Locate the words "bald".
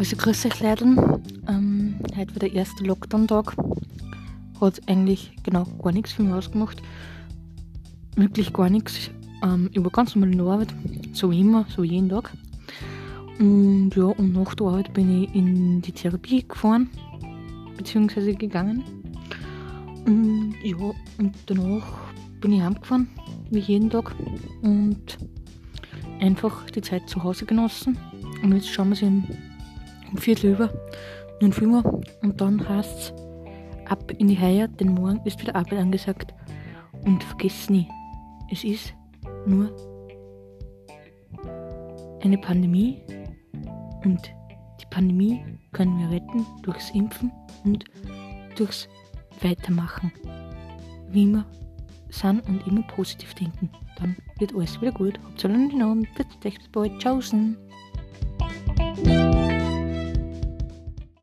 56.72-56.98